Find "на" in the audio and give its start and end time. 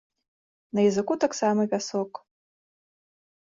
0.79-0.85